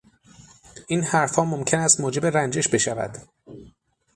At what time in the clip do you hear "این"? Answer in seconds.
0.87-1.01